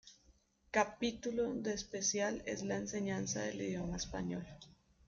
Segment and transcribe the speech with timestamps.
[0.71, 4.47] Capítulo de especial es la enseñanza del idioma español.